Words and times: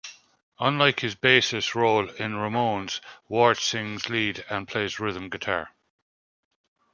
Unlike 0.59 1.01
his 1.01 1.13
bassist 1.13 1.75
role 1.75 2.09
in 2.09 2.33
Ramones, 2.33 3.01
Ward 3.27 3.57
sings 3.57 4.09
lead 4.09 4.43
and 4.49 4.67
plays 4.67 4.99
rhythm 4.99 5.29
guitar. 5.29 5.75